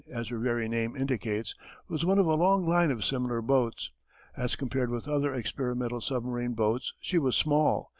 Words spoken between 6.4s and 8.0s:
boats she was small.